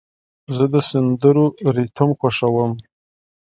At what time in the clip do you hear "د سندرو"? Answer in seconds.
0.73-1.45